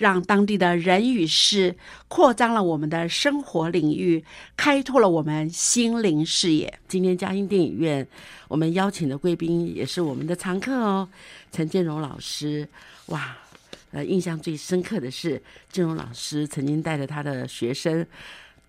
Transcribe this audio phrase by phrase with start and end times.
[0.00, 1.76] 让当地的人与事
[2.08, 4.24] 扩张了我们的生活领域，
[4.56, 6.72] 开拓了我们心灵视野。
[6.88, 8.08] 今天嘉欣电影院，
[8.48, 11.06] 我们邀请的贵宾也是我们的常客哦，
[11.52, 12.66] 陈建荣老师。
[13.08, 13.36] 哇，
[13.90, 18.06] 呃，印象最深刻的是，建荣老师曾经带着他的学生，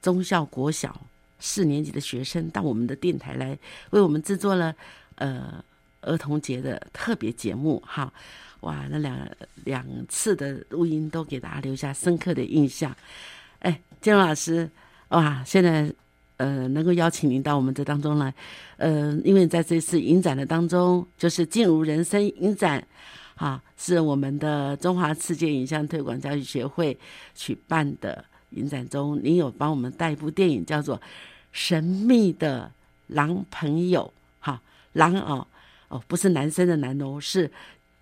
[0.02, 1.00] 中校国小
[1.40, 3.58] 四年级的学生到我们的电台来，
[3.92, 4.76] 为我们制作了
[5.16, 5.64] 呃
[6.02, 7.82] 儿童节的特别节目。
[7.86, 8.12] 哈，
[8.62, 9.30] 哇，那两
[9.66, 12.96] 两次的录音都给大家留下深刻的印象。
[13.60, 14.68] 哎，建荣老师，
[15.10, 15.94] 哇，现在
[16.38, 18.34] 呃能够邀请您到我们这当中来，
[18.78, 22.84] 呃，因为在这次影展的当中，就是进入人生影展。
[23.36, 26.96] 啊，是我们的中华世界影像推广教育协会
[27.34, 30.96] 举办的影展中，您有帮我们带一部电影，叫做
[31.52, 32.72] 《神秘的
[33.08, 34.14] 狼朋友》。
[34.46, 34.62] 哈，
[34.94, 35.48] 狼哦
[35.88, 37.50] 哦，不是男生的男哦，是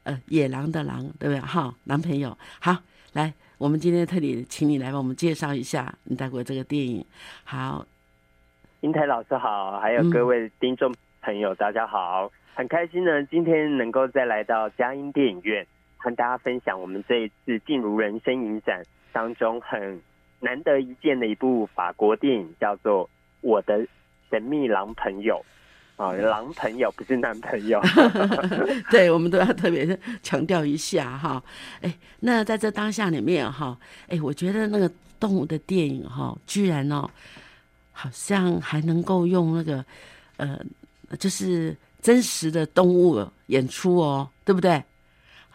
[0.10, 1.40] 呃野狼的狼，对不对？
[1.40, 2.36] 哈，男朋友。
[2.60, 2.76] 好，
[3.14, 7.06] 来，我们今天特地请你来帮我们介绍一下你带过这个电影。
[7.44, 7.86] 好，
[8.82, 12.32] 英台老师好，还有各位听众朋友，大家好。
[12.56, 15.66] 很开心呢，今天能够再来到佳音电影院，
[15.98, 18.84] 和大家分享我们这一次进入人生影展
[19.14, 20.02] 当中很
[20.40, 23.06] 难得一见的一部法国电影，叫做
[23.42, 23.86] 《我的
[24.32, 25.36] 神秘狼朋友》
[26.00, 27.80] 啊，狼朋友 不是男朋友。
[28.90, 29.86] 对，我们都要特别
[30.24, 31.44] 强调一下哈。
[31.82, 33.78] 哎，那在这当下里面哈，
[34.08, 34.90] 哎，我觉得那个
[35.20, 37.10] 动物的电影哈，居然哦，
[37.92, 39.84] 好像还能够用那个
[40.38, 40.58] 呃，
[41.20, 41.76] 就是。
[42.02, 44.82] 真实的动物演出哦，对不对？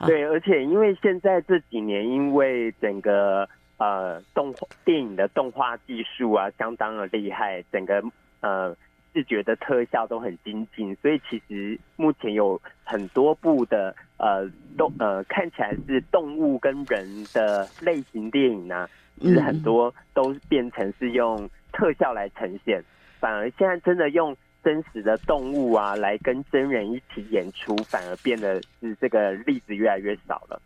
[0.06, 8.04] 对，而且因为现在这几年，因为整个呃动画电影的动画技术啊，相当的厉害，整个
[8.40, 8.76] 呃
[9.14, 18.86] 视觉的特效都很精进，所以其实目前有很多部的呃动呃看起来是动物跟人的类型电影呢，
[19.20, 22.82] 其实很多都变成是用特效来呈现，
[23.20, 24.36] 反而现在真的用。
[24.64, 30.58] 真实的动物啊，来跟真人一起演出，反而变得是这个例子越来越少了。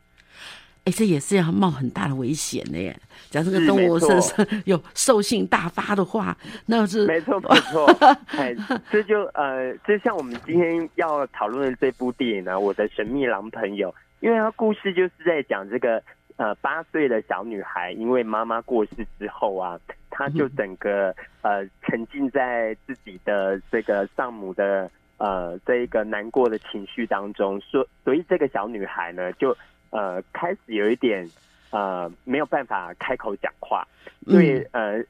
[0.85, 2.99] 哎，这也是要冒很大的危险的耶！
[3.31, 7.87] 假如这个动物是有兽性大发的话，那是没错没错。
[8.29, 8.55] 哎，
[8.91, 13.91] 这就呃，就像我们今天要讨论的这部电影呢，《我的神秘狼朋友》，
[14.21, 16.03] 因为它故事就是在讲这个
[16.37, 19.79] 呃八岁的小女孩，因为妈妈过世之后啊。
[20.11, 29.57] 她就整个呃沉浸在自己的这个丧母的呃这一个难过的情绪当中，所所以这个小女孩呢就
[29.91, 31.29] 呃开始有一点
[31.71, 33.87] 呃没有办法开口讲话，
[34.27, 35.03] 对呃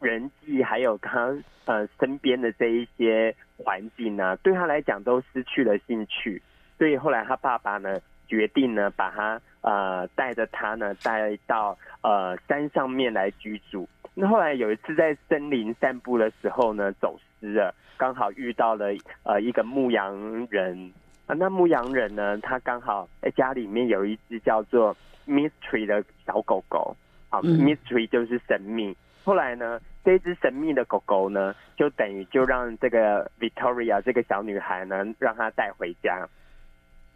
[0.00, 1.34] 人际还有他
[1.64, 6.42] 呃身边的这一些环境呢，对他来讲都失去了兴趣，
[6.78, 13.88] 所以后来他爸爸呢决定呢把他呃带着他呢带到呃山上面来居住。
[14.14, 18.86] 那后来有一次在森林散步的时候呢，走失了，刚好遇到了
[19.22, 20.92] 呃一个牧羊人，
[21.30, 24.96] 啊，那牧羊人呢，他刚好在家里面有一只叫做
[25.28, 26.96] Mystery 的小狗狗，
[27.28, 28.96] 好、嗯 m y s t e r y 就是神秘。
[29.22, 36.26] 后来呢，这只神秘的狗狗呢，就等于就让这个 Victoria 这个小女孩呢，让她带回家。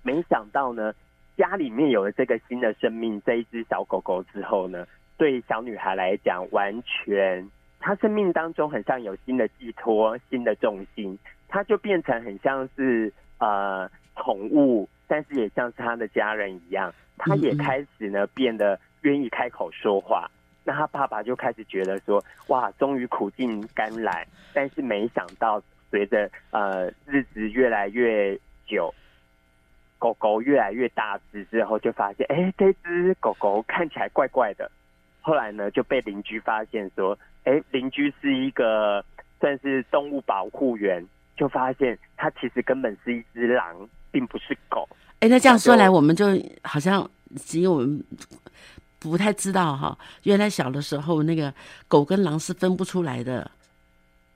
[0.05, 0.95] 没想到呢，
[1.37, 4.87] 家里面有了这个新的生命，这一只小狗狗之后呢，
[5.17, 7.51] 对小女孩来讲，完全
[7.81, 11.19] 她生命当中很像有新的寄托、新的重心，
[11.49, 20.31] 她就变成很像是呃宠物，但是也像是他的家人一样，他也开始呢变得愿意开口说话。
[20.65, 28.35] 那他爸爸就开始觉得说，哇，终于苦尽甘来，但是没想到随着呃日子越来越
[28.67, 28.95] 久，
[29.99, 34.71] 狗狗越来越大只之后，就发现，哎，这只狗狗看起来怪怪的。
[35.21, 39.05] 后来呢，就被邻居发现说，哎，邻居是一个
[39.41, 41.07] 算是动物保护员，
[41.37, 44.89] 就发现它其实根本是一只狼，并不是狗。
[45.19, 46.27] 哎，那这样说来，我们就
[46.63, 48.05] 好像只有我们
[49.01, 51.53] 不太知道哈，原来小的时候那个
[51.89, 53.51] 狗跟狼是分不出来的。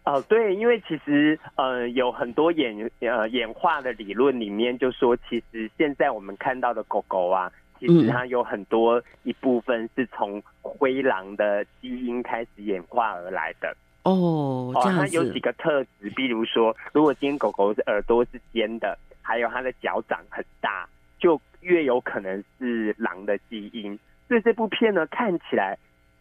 [0.04, 13.76] 哦，对，因为其实呃有很多演呃演化的理论里面就说，其实现在我们看到的狗狗啊，其实嗯它有很多一部分是从灰狼的基因开始演化而来的。
[14.04, 18.98] 哦，哦，这样子它有几，个特质，比如说，如果今天狗狗是耳朵是尖的，
[19.28, 20.88] 还有它的脚掌很大，
[21.18, 23.98] 就越有可能是狼的基因。
[24.26, 25.76] 所以这部片呢，看起来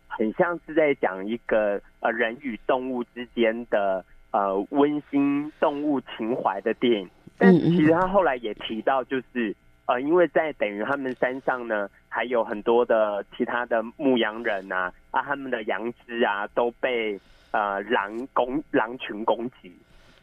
[0.10, 7.10] 很像是在讲一个呃人与动物之间的呃温馨动物情怀的电影。
[7.38, 9.56] 但其实他后来也提到，就是
[9.86, 17.18] 呃，因为在等于他们山上呢，还有很多的其他的牧羊人啊，啊，他们的羊只啊都被
[17.52, 19.72] 呃狼攻狼群攻击，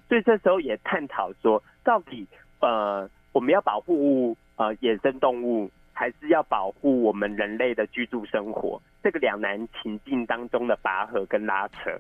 [0.06, 2.26] 所以这时候也探讨说，到底
[2.60, 8.80] 呃我们要保护呃野生动物，还是要保护我们人类的居住生活？
[9.02, 11.90] 这个两难情境当中的拔河跟拉扯，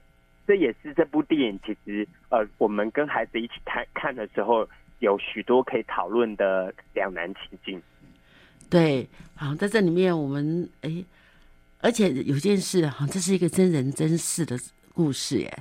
[0.46, 4.66] 这也是这部电影其实呃我们跟孩子一起看看的时候，
[5.00, 7.82] 有许多可以讨论的两难情境。
[8.70, 9.06] 对，
[9.36, 11.04] 好，在这里面我们哎，
[11.80, 14.56] 而且有件事哈，这是一个真人真事的
[14.94, 15.52] 故事耶。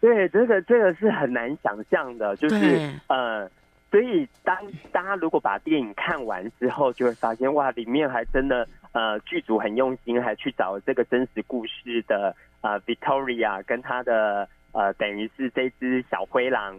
[0.00, 3.50] 对，这个这个是很难想象的，就是呃，
[3.90, 4.56] 所以当
[4.92, 16.76] 大家如果把电影看完之后，就会发现哇，里面还真的呃剧组很用心，还去找这个真实故事的呃 Victoria 跟他的呃等于是这只小灰狼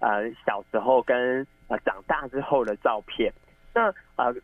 [0.00, 3.32] 呃小时候跟呃长大之后的照片。
[3.72, 3.86] 那
[4.16, 4.34] 呃，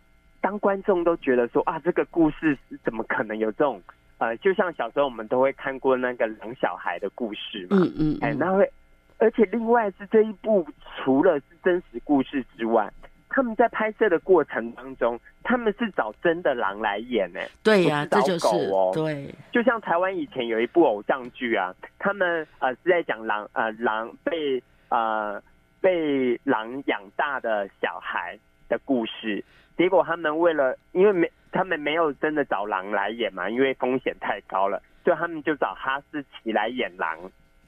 [0.40, 3.82] 当观众都觉得说啊，这个故事怎么可能有这种
[4.18, 8.72] 呃，就像小时候我们都会看过那个狼小孩的故事嘛，嗯嗯，哎，嗯那会，
[9.18, 10.66] 而且另外是这一部
[10.96, 12.92] 除了是真实故事之外，
[13.28, 17.40] 他们在拍摄的过程当中，他们是找真的狼来演呢。
[17.62, 25.42] 对呀、这就是找狗哦对，就像台湾以前有一部偶像剧啊，他们呃是在讲狼呃狼被呃
[25.80, 28.38] 被狼养大的小孩
[28.68, 29.44] 的故事，
[29.76, 37.18] 结果他们为了因为没他们没有真的找狼来演嘛，因为风险太高了，所以他们就找哈士奇来演狼。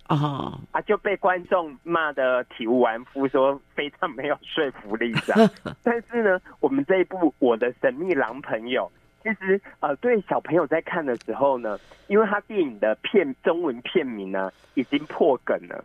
[0.09, 5.51] 哦，啊，就被观众骂的体无完肤，说非常没有说服力这样。
[5.85, 8.91] 但是呢，我们这一部《我的神秘狼朋友》，
[9.23, 15.85] 其实呃，对小朋友在看的时候呢，因为他电影的片中文片名呢已经破梗了，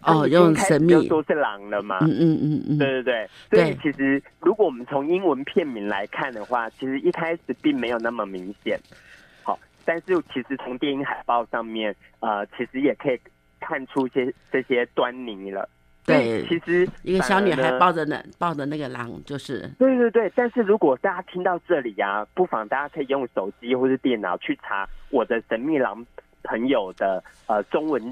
[0.00, 1.98] 他哦，用神秘，就说是狼了嘛。
[2.02, 8.78] 嗯嗯嗯嗯，对对对，所以其实如果我们从英文片名来看的话，其实一开始并没有那么明显。
[9.90, 13.20] 好，但是其实从电影海报上面，呃，其实也可以
[13.58, 15.68] 看出些这些端倪了。
[16.06, 19.68] 对其实一个小女孩抱着那抱着那个狼，就是。
[19.78, 26.04] 对对对，但是如果大家听到这里啊，不妨大家可以用手机或是电脑去查我的神秘狼
[26.42, 28.02] 朋友的呃中文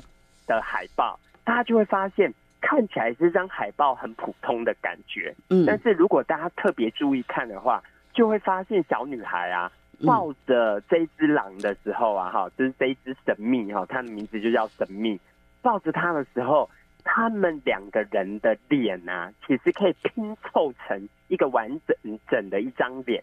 [0.47, 5.65] 的海报，大家就会发现看起来这张海报很普通的感觉，嗯。
[5.67, 7.83] 但是如果大家特别注意看的话，
[8.13, 15.19] 就会发现小女孩啊嗯抱着这一只狼的时候啊，哈，就是这一只神秘哈，它的名字就叫神秘，
[15.63, 16.69] 抱着它的时候。
[17.11, 23.23] 他们两个人的脸啊，其实可以拼凑成一个完整整的一张脸。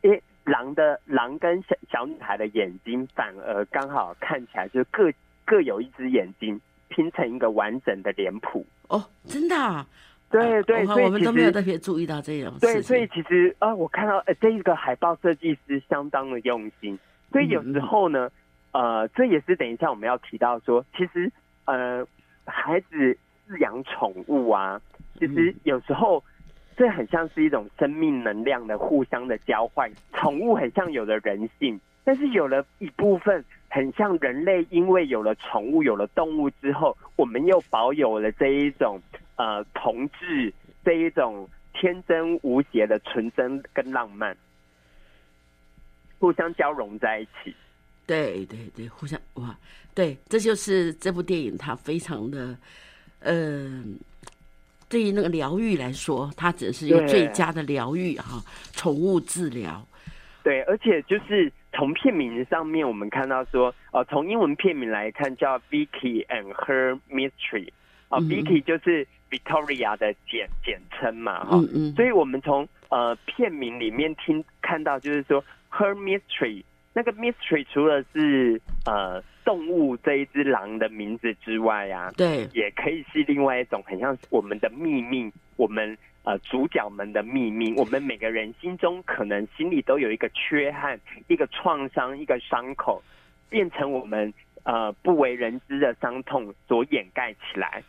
[0.00, 5.12] 诶，狼的狼跟小小女孩的眼睛反而刚好看起来就各
[5.44, 8.66] 各有一只眼睛拼成一个完整的脸谱。
[8.88, 9.86] 哦，真的啊，
[10.30, 16.98] 对对，所以我们都没有特别注意到这种事对，所以其实啊、我看到呃这一个海报设计师相当的用心，
[17.30, 18.28] 所以有时候呢，
[18.72, 21.30] 呃，这也是等一下我们要提到说，其实
[21.64, 22.04] 呃，
[22.44, 23.16] 孩子
[23.48, 24.80] 饲养宠物啊，
[25.18, 26.22] 其实有时候
[26.76, 29.90] 这很像是一种生命能量的互相的交换。
[30.12, 39.00] 宠物很像有了人性，但是有了一部分很像人类，因为有了宠物、有了动物之后，我们又保有了这一种
[39.36, 40.52] 呃同志
[40.84, 44.36] 这一种天真无邪的纯真跟浪漫，
[46.18, 47.54] 互相交融在一起。
[48.06, 49.56] 对对对，互相哇，
[49.94, 52.56] 对，这就是这部电影它非常的，
[53.18, 53.82] 呃，
[54.88, 58.40] 对于那个疗愈来说，它只是一个最佳的疗愈哈，
[58.72, 59.84] 宠物治疗。
[60.44, 67.66] 对，而且就是从片名上面，我们看到说，哦，从英文片名来看叫《Vicky and Her Mystery》，
[68.10, 76.64] 哦，Vicky 就是 Victoria 的简简称嘛，哈，嗯嗯，所以我们从呃片名里面听看到，就是说 Her Mystery。
[76.98, 93.02] 那个 mystery 除了是呃动物这一只狼的名字之外啊，对，也可以是另外一种很像我们的秘密，我们呃主角们的秘密，我们每个人心中可能心里都有一个缺憾、一个创伤、一个伤口，
[93.50, 97.82] 变成我们呃不为人知的伤痛所掩盖起来。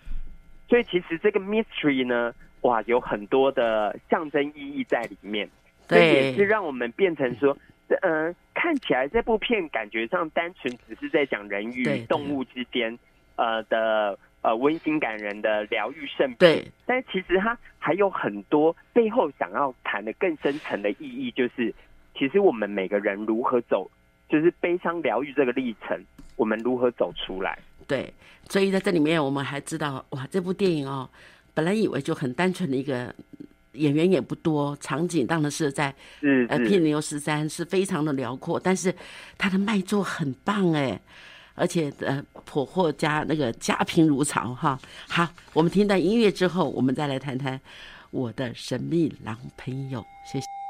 [0.67, 5.49] 所以其实这个 mystery 呢，哇，有很多的象征意义在里面，
[5.87, 7.57] 这也是让我们变成说。
[8.01, 12.99] 嗯，看起来这部片感觉上单纯只是在讲人与动物之间，
[13.37, 16.35] 呃的呃温馨感人的疗愈圣品。
[16.37, 21.73] 对，但其实它还有很多背后想要谈的更深层的意义，就是
[22.13, 23.89] 其实我们每个人如何走，
[24.27, 25.97] 就是悲伤疗愈这个历程，
[26.35, 27.57] 我们如何走出来。
[27.87, 28.13] 对，
[28.49, 31.09] 所以在这里面我们还知道，哇，这部电影哦，
[31.53, 33.13] 本来以为就很单纯的一个。
[33.73, 35.93] 演员也不多，场景当然是在
[36.49, 38.91] 呃片牛十三是非常的辽阔，但是
[39.37, 40.99] 它的卖座很棒哎，
[41.53, 44.79] 而且呃颇获家那个家贫如潮哈。
[45.07, 47.61] 好，我们听到音乐之后，我们再来谈谈
[48.09, 50.66] 我的神秘狼朋友，谢谢。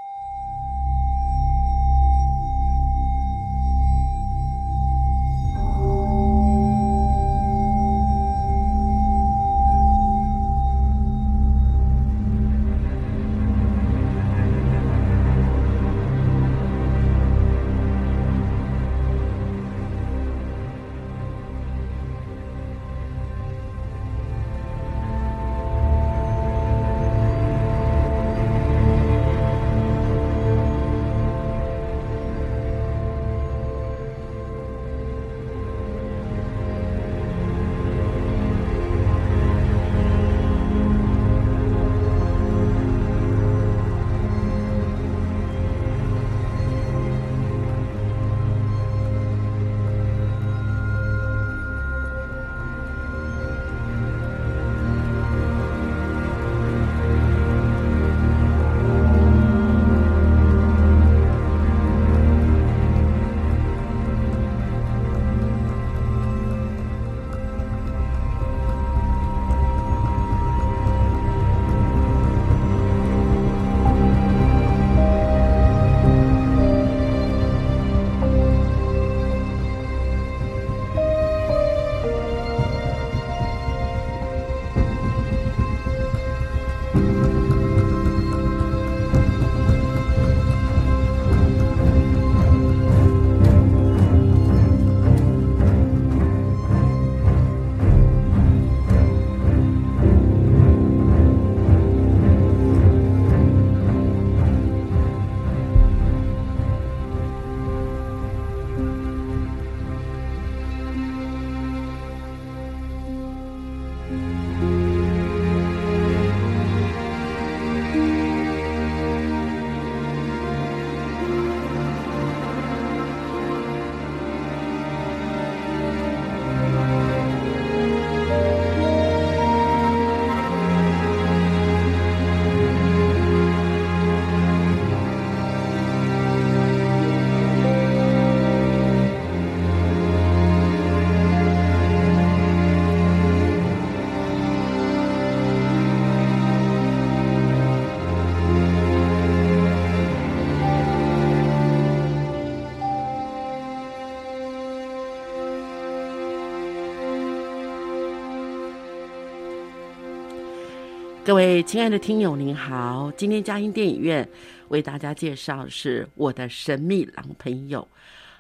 [161.27, 163.12] 各位亲爱的听友，您好！
[163.17, 164.25] 今天嘉音电影院
[164.69, 167.86] 为大家介绍是我的神秘狼朋友。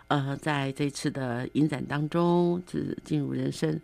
[0.07, 3.77] 呃，在这次的影展当中，是进入人生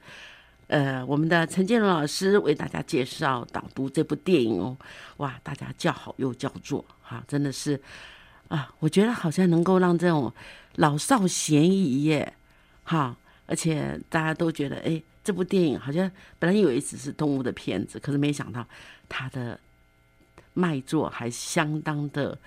[0.68, 4.78] 呃，我们的陈建荣老师为大家介绍导读这部电影哦，
[5.18, 7.78] 哇，大家叫好又叫座，哈，真的是
[8.48, 10.32] 啊，我觉得好像能够让这种
[10.76, 12.34] 老少咸宜耶，
[12.86, 13.18] 哈，
[13.48, 18.66] 而且大家都觉得，哎，这部电影好像本来以为只是动物的片子，可是没想到
[19.08, 19.60] 他的
[20.54, 22.38] 卖座还相当的。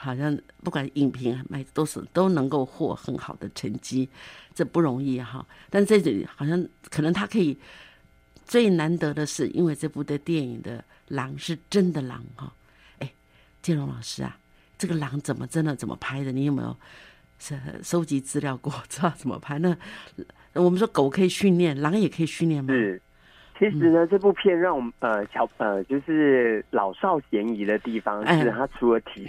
[0.00, 4.08] 好像不管影评卖都是都能够获很好的成绩，
[4.54, 5.44] 这不容易哈。
[5.68, 7.58] 但这里好像可能他可以
[8.46, 12.52] 最难得的是，因为这部的电影的狼是真的狼哈。
[13.00, 13.12] 哎，
[13.60, 14.38] 建荣老师啊，
[14.78, 16.30] 这个狼怎么真的怎么拍的？
[16.30, 16.76] 你有没有
[17.40, 18.72] 是收集资料过？
[18.88, 19.58] 知道怎么拍？
[19.58, 19.76] 那
[20.52, 22.72] 我们说狗可以训练，狼也可以训练吗？
[23.58, 29.28] 其实呢，这部片让我们呃乔呃就是老少咸宜的地方是，它除了体。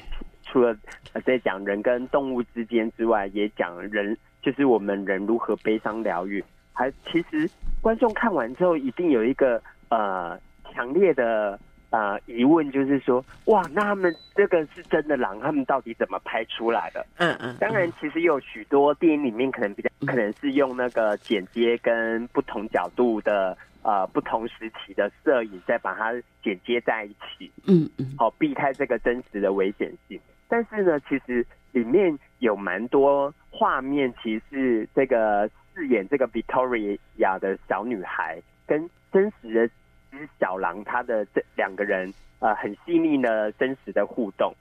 [0.51, 0.75] 除了
[1.23, 6.43] 在讲人跟动物之间之外，也讲人，就是我们人如何悲伤疗愈。
[6.73, 7.47] 还其实
[7.81, 10.35] 观众看完之后，一定有一个呃
[10.73, 11.59] 强烈的
[11.91, 17.05] 呃疑问，就是说，哇，那他们这个是真的狼，他们到底怎么拍出来的？
[17.17, 17.55] 嗯嗯。
[17.59, 27.51] 当然，其实有许多电影里面可能比较可能是用那个剪接跟不同角度的呃不同时期的摄影，再把它剪接在一起。
[27.67, 28.15] 嗯嗯。
[28.17, 30.19] 好，避开这个真实的危险性。
[30.47, 36.97] 但是呢，其实里面有蛮多画面，其实这个饰演这个 Victoria
[37.39, 39.67] 的小女孩跟真实的
[40.11, 44.53] 只小狼，他的这两个人呃很细腻的真实的互动，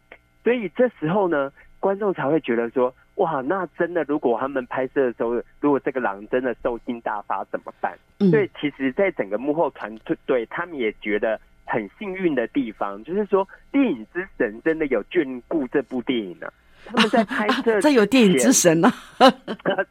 [0.44, 7.96] 所以这时候呢，观众才会觉得说，哇，那真的如果他们拍摄的时候，如果这个狼真的兽性大发怎么办？
[8.30, 9.96] 所以其实，在整个幕后团
[10.26, 11.40] 队，他们也觉得。
[11.70, 16.50] 很幸运的地方，就是说电影之神真的有眷顾这部电影呢。
[16.86, 18.90] 他们在拍摄， 这有电影之神呢。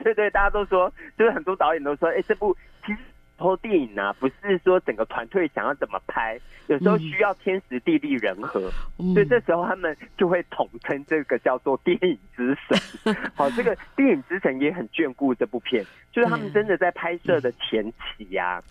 [0.04, 2.98] 对对，大家都说，就是很多导演都说，哎，这部其实
[3.38, 8.70] 拍电影呢，不是说整个团队想要怎么拍，有时候需要天时地利人和，
[9.13, 13.15] 所以这时候他们就会统称这个叫做电影之神。
[13.36, 18.62] 好，这个电影之神也很眷顾这部片，就是他们真的在拍摄的前期呀。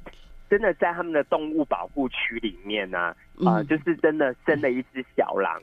[0.48, 3.12] 真的在他们的动物保护区里面呢，
[3.44, 5.60] 啊，就是真的生了一只小狼，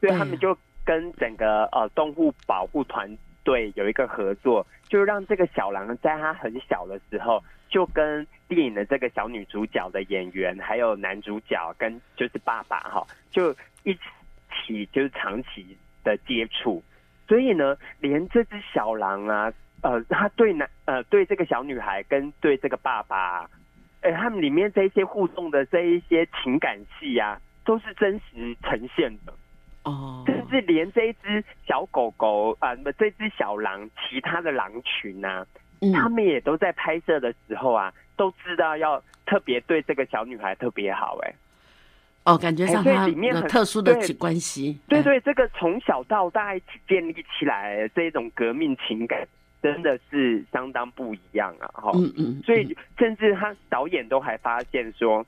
[0.00, 7.42] 所以他们就跟整个呃动物保护团队有一个合作，就让这个小狼在它很小的时候，
[7.72, 13.50] 就跟电影的这个小女主角的演员，还有男主角跟就是爸爸哈，就
[13.82, 13.94] 一
[14.52, 16.84] 起就是长期的接触，
[17.26, 23.48] 所以呢，连这只小狼啊，呃，他对男呃对这个小女孩跟对这个爸爸。
[24.02, 29.32] 哎，他们里面这些互动的这一些情感戏呀，都是真实呈现的
[29.84, 30.24] 哦。
[30.26, 35.24] 甚至连这一只小狗狗啊，那么这只小狼，其他的狼群
[35.90, 41.18] 呐，他们也都在拍摄的时候啊，都知道要特别对这个小女孩特别好。
[41.22, 41.34] 哎，
[42.24, 44.78] 哦，感觉上里面很特殊的关系。
[44.88, 49.26] 对对，这个从小到大一起建立起来这种革命情感。
[49.62, 51.70] 真的是相当不一样啊！
[51.72, 55.24] 哈，嗯嗯，所以甚至他导演都还发现说，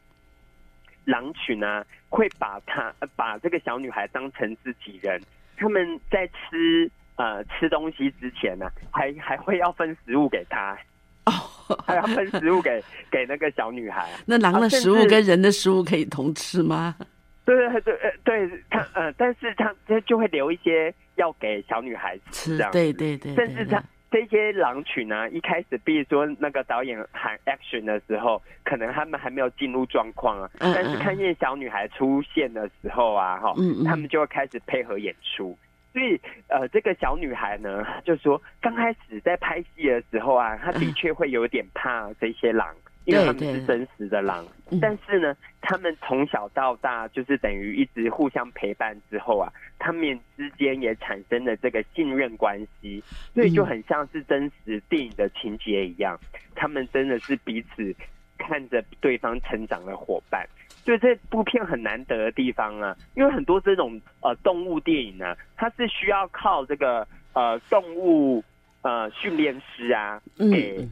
[1.05, 5.21] 狼群啊会把他把这个小女孩当成自己人，
[5.57, 10.77] 他们在吃呃吃东西之前呢，还还会要分食物给他
[11.27, 11.33] 哦，
[11.87, 14.11] 还要分食物给给那个小女孩。
[14.27, 16.97] 那狼的食物跟人的食物可以同吃吗？
[17.45, 23.83] 对 对对，呃，对他呃，但是他他就会留一些要给小女孩吃，这样对对对，甚至他。
[24.11, 30.49] 这些狼群呢，一开始，比如说那个导演喊 action 的时候，可能他们还没有进入状况啊。
[30.61, 33.53] 但是看见小女孩出现的时候啊，哈，
[33.85, 35.59] 他们就会开始配合演出。
[35.95, 42.75] 所以，呃，这个小女孩呢， 就说刚开始在拍戏的时候啊，她的确会有点怕这些狼。
[43.07, 44.43] 因为他们是真实的狼，
[44.81, 53.05] 但是呢，他们从小到大就是等于一直互相陪伴之后啊，他们之间也产生了这个信任关系，
[53.35, 56.19] 所以就很像是真实电影的情节一样，
[56.55, 57.95] 他们真的是彼此
[58.39, 60.49] 看着对方成长的伙伴。
[60.85, 68.45] 所以这部片很难得的地方啊，因为很多这种呃动物电影呢，它是需要靠这个呃动物
[68.83, 70.89] 呃训练师啊给。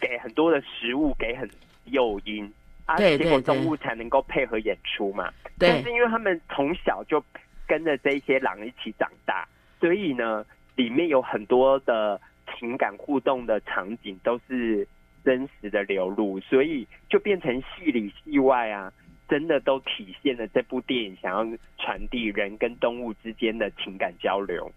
[0.00, 1.50] 给很多的食物，给很
[1.86, 2.48] 诱因，
[2.86, 5.28] 啊，结果动物才能够配合演出嘛。
[5.58, 7.20] 但是因为他们从小就
[7.66, 9.44] 跟着这些狼一起长大，
[9.80, 10.46] 所以呢，
[10.76, 12.20] 里面有很多的
[12.56, 14.86] 情感互动的场景都是
[15.24, 18.92] 真实的流露，所以就变成戏里戏外啊，
[19.28, 24.70] 真的都体现了这部电影想要传递人跟动物之间的情感交流。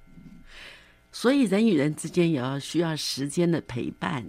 [1.12, 4.26] 所以人与人之间也要需要时间的陪伴。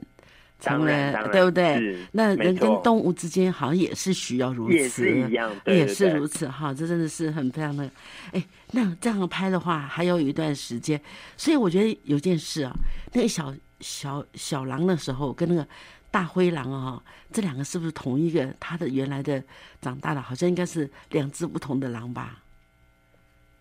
[0.61, 1.97] 成了，当然对不对？
[2.13, 7.91] 那人跟动物之间好像也是需要如此，也是一样，对也是如此哈，这真的是很非常的，
[8.31, 11.01] 哎，那这样拍的话，还有一段时间，
[11.37, 12.73] 所以我觉得有件事啊，
[13.13, 15.67] 那个小小小狼的时候跟那个
[16.13, 18.55] 大灰狼啊，这两个是不是同一个？
[18.61, 19.43] 它的原来的
[19.81, 22.39] 长大的，好像应该是两只不同的狼吧？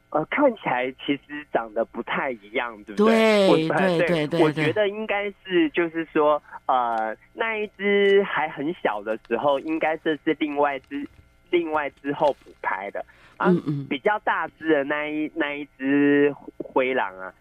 [0.10, 11.08] 呃，看起来其实长得不太一样，对不对对对对对对我觉得应该是就是说，呃，那一只还很小的时候，应该这是另外只
[11.50, 13.04] 另外之后补拍的。
[13.38, 17.34] 啊，嗯嗯比较大只的那一那一只灰狼啊，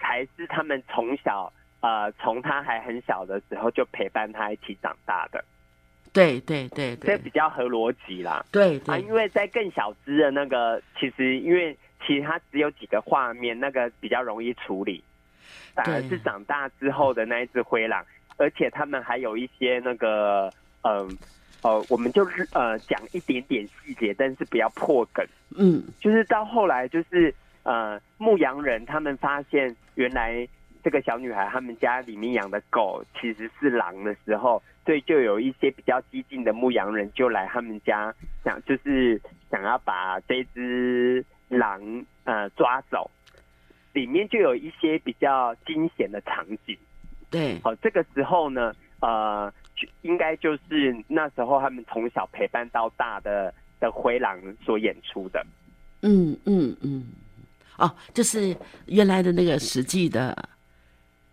[0.00, 1.52] 才是他们从小
[1.84, 5.44] 呃从他还很小的时候就陪伴他一起长大的，
[6.14, 7.14] 对对对对。
[7.14, 8.32] 这比较合逻辑啦。
[8.32, 8.80] 啊，对。
[8.86, 15.04] 啊因为在更小只的那个，其实因为其实它只有几个画面，那个比较容易处理，
[15.74, 18.02] 反而是长大之后的那一只灰狼，
[18.38, 20.50] 而且他们还有一些那个，
[20.84, 21.06] 嗯
[21.60, 25.22] 呃我们就是呃讲一点点细节，但是不要破梗。
[25.54, 25.82] 嗯。
[26.00, 30.48] 就是到后来，就是呃牧羊人他们发现原来
[30.84, 39.18] 这个小女孩他们家里面养的狗其实是狼的时候，所以就有一些比较激进的牧羊人就来他们家想就是
[39.50, 41.80] 想要把这只狼
[42.24, 43.10] 呃抓走，
[43.94, 46.76] 里面就有一些比较惊险的场景。
[47.30, 55.44] 对好、这个时候呢，呃，就应该就是那时候他们从小陪伴到大的的灰狼所演出的。
[56.02, 57.06] 嗯嗯嗯，
[57.78, 58.54] 哦，就是
[58.86, 60.36] 原来的那个实际的。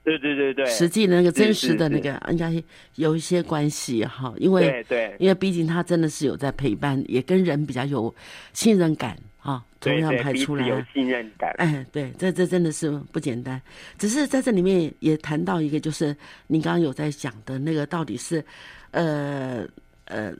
[0.03, 2.63] 对对对对，实际的那个真实的那是个应该
[2.95, 8.13] 有一些关系哈，因为对对因为毕竟他真的是有在陪伴，也跟人比较有
[8.51, 10.83] 信任感哈，同样拍出来有。
[10.91, 11.53] 信任感。
[11.57, 13.61] 哎，对，这这真的是不简单。
[13.99, 16.15] 只是在这里面也谈到一个，就是
[16.47, 18.43] 您刚刚有在讲的那个，到底是，
[18.89, 19.63] 呃
[20.05, 20.33] 呃，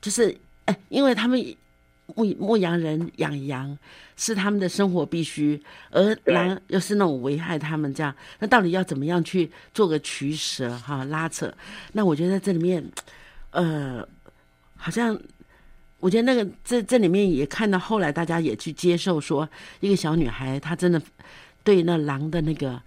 [0.00, 1.38] 就是哎，因为他们
[2.14, 3.76] 牧牧羊人养羊
[4.16, 11.52] 是他们的生活必须，而狼又是那种危害他们这样，那到底要怎么样去做个取舍哈拉扯？
[11.92, 12.84] 那我觉得在这里面，
[13.50, 14.06] 呃，
[14.76, 15.18] 好像
[15.98, 19.48] 我觉得那个这这里面也看到后来大家也去接受说，
[19.80, 21.00] 一个小女孩她真的
[21.62, 22.80] 对那狼的那个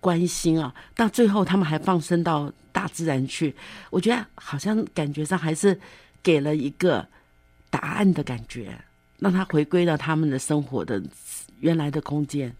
[0.00, 3.54] 关心啊，到最后他们还放生到大自然去，
[3.90, 5.78] 我觉得好像感觉上还是
[6.22, 7.06] 给了一个
[7.74, 8.68] 答案的感觉，
[9.18, 11.02] 让他回归到他们的生活的
[11.58, 12.54] 原来的空间。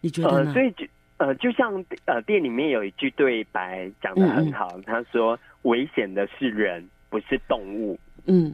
[0.00, 0.52] 你觉得呃，呢？
[0.52, 0.84] 所以就
[1.18, 1.72] 呃，就像
[2.06, 8.52] 呃，店里面有一句对白讲的很好，他说：“危险的是人，不是动物。”嗯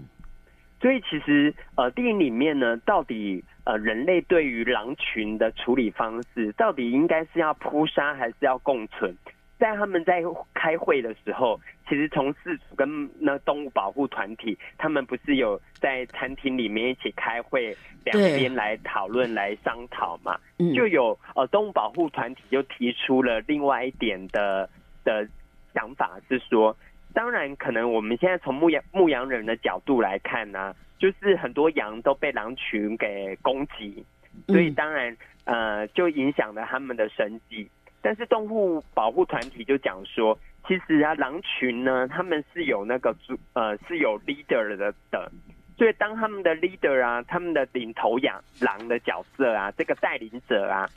[0.79, 9.17] 所以其实呃，电影里面呢，到底呃人类对于狼群的处理方式，到底应该是要扑杀还是要共存？
[9.63, 10.21] 在他们在
[10.55, 20.37] 开会的时候，其实从事主跟那动物保护团体，他们不是有在餐厅里面一起开会，两对边来讨论、来商讨嘛？
[20.59, 24.69] 嗯，就有呃动物保护团体就提出了另外一点的
[25.05, 25.25] 的
[25.73, 26.77] 想法是说，
[27.15, 34.05] 当然可能我们现在从牧羊牧羊人的角度来看呢、就是很多羊都被狼群给攻击，
[34.49, 37.71] 所以嗯当然呃就影响了他们的生计。
[38.03, 40.37] 但是动物保护团体就讲说，
[40.67, 45.31] 其实啊狼群呢他们是有那个主呃是有 leader 的的，
[45.79, 50.89] 所以当他们的 leader 啊，他们的领头羊狼的角色啊，这个带领者啊，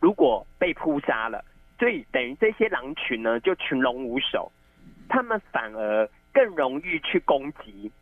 [0.00, 1.44] 如果被扑杀了，
[1.78, 4.50] 所以等于这些狼群呢就群龙无首，
[5.08, 7.92] 他们反而更容易去攻击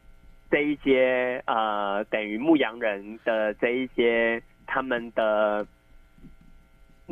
[0.50, 5.66] 这一些呃等于牧羊人的这一些他们的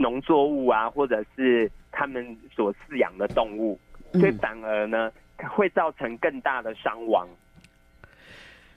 [0.00, 3.78] 农作物啊，或者是他们所饲养的动物，
[4.12, 5.12] 所以嗯反而呢
[5.50, 7.28] 会造成更大的伤亡。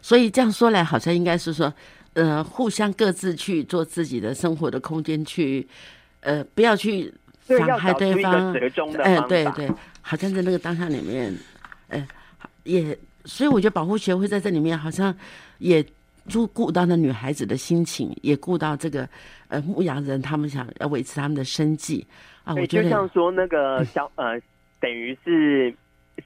[0.01, 1.73] 所以这样说来，好像应该是说，
[2.13, 5.65] 呃，互相各自去做自己的生活的空间，去，
[6.19, 7.13] 呃，不要去
[7.47, 8.53] 对，伤害对方
[9.01, 9.17] 哎。
[9.21, 11.33] 对对，好像在那个当下里面，
[11.87, 12.05] 呃，
[12.63, 15.15] 也，所以我觉得保护协会在这里面好像
[15.59, 15.81] 也
[16.31, 19.07] 顾顾到那女孩子的心情，也顾到这个
[19.47, 22.05] 呃牧羊人他们想要维持他们的生计。
[22.43, 22.53] 啊。
[22.53, 24.39] 我，觉得就像说那个小呃，
[24.79, 25.73] 等于是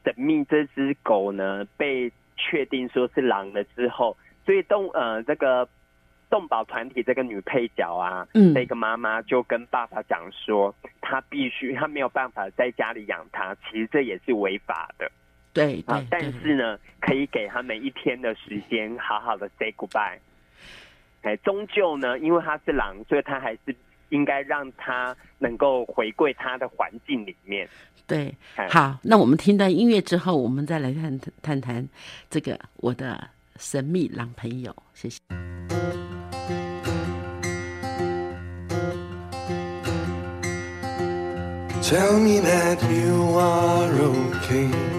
[0.04, 5.68] 神秘这只狗呢被确定说是狼了之后，所以动呃这个
[6.30, 8.54] 动保团体这个女配角啊，嗯。
[8.54, 15.10] 那个妈妈就跟爸爸讲说，她必须她没有办法在家里养它，其实这也是违法的
[15.58, 20.20] 对对，啊但是呢，可以给他们一天的时间，好好的 say goodbye。
[21.24, 23.76] 哎，终究呢，因为他是狼，所以他还是
[24.10, 27.68] 应该让他能够回归他的环境里面。
[28.06, 31.90] 对，哎好，那我们听到音乐之后，我们再来谈谈谈
[32.30, 35.20] 这个我的神秘狼朋友，谢谢。
[41.82, 44.97] Tell me that you are okay.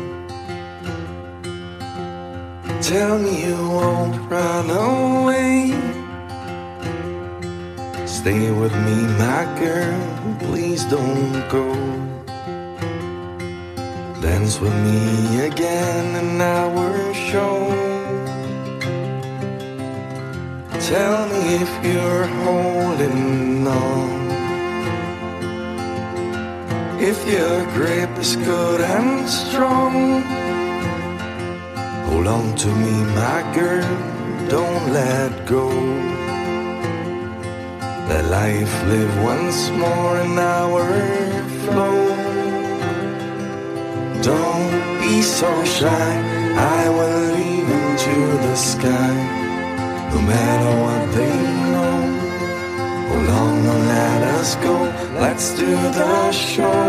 [2.88, 5.76] Tell me you won't run away.
[8.06, 10.00] Stay with me, my girl.
[10.40, 11.66] Please don't go.
[14.22, 17.68] Dance with me again and in our show.
[20.80, 24.08] Tell me if you're holding on.
[26.98, 30.47] If your grip is good and strong,
[32.08, 33.88] hold on to me, my girl,
[34.48, 35.68] don't let go.
[38.08, 40.84] Let life live once more in our
[41.64, 42.00] flow.
[44.22, 46.12] Don't be so shy,
[46.78, 48.16] I will lean into
[48.46, 49.14] the sky,
[50.12, 51.38] no matter what they
[51.72, 51.96] know.
[53.08, 54.76] Hold on, don't let us go.
[55.20, 56.82] Let's do the show.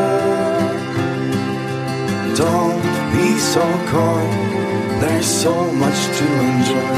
[2.36, 2.82] Don't
[3.14, 4.69] be so coy.
[5.00, 6.98] There's so much to enjoy.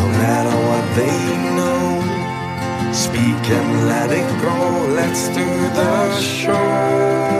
[0.00, 1.20] No matter what they
[1.58, 4.58] know, speak and let it go.
[4.94, 5.46] Let's do
[5.78, 7.39] the show.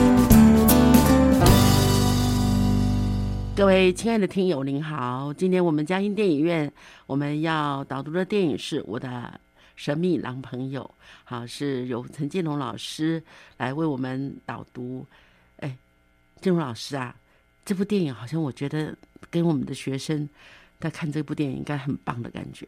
[3.53, 5.31] 各位亲爱的听友，您好！
[5.33, 6.71] 今天我们嘉音电影院
[7.05, 9.39] 我们要导读的电影是《我的
[9.75, 10.81] 神秘狼朋友》，
[11.25, 13.21] 好，是由陈建龙老师
[13.57, 15.05] 来为我们导读。
[15.57, 15.75] 哎，
[16.39, 17.13] 建龙老师啊，
[17.65, 18.95] 这部电影好像我觉得
[19.29, 20.27] 跟我们的学生
[20.79, 22.65] 在看这部电影应该很棒的感觉。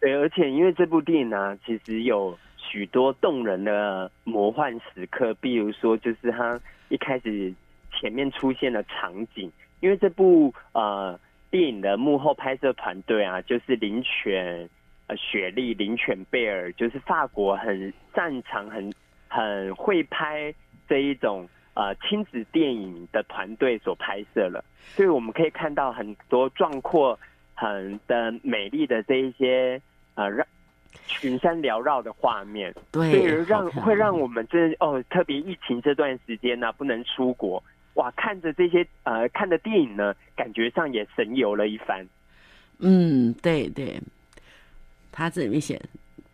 [0.00, 7.52] 对，而且因为这部电影呢、其实有许多动人的魔幻时刻，比如说就是他一开始
[7.98, 11.18] 前面出现的场景，因为这部呃
[11.50, 14.68] 电影的幕后拍摄团队啊，就是林犬
[15.06, 18.92] 呃雪莉林犬贝尔，就是法国很擅长很
[19.28, 20.54] 很会拍
[20.88, 27.18] 这一种呃亲子电影的团队所拍摄了，所以我们可以看到很多壮阔、
[27.54, 29.80] 很的美丽的这一些
[30.14, 30.46] 呃让
[31.06, 37.62] 群山缭绕的画面，所以对，让会让我们这哦，特别疫情这段时间呢、不能出国，
[37.96, 42.06] 哇，看着这些呃看的电影呢，感觉上也神游了一番。
[42.78, 43.98] 嗯，对对，
[45.10, 45.80] 他这里面写